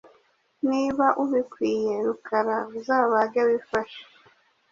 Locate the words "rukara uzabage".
2.05-3.41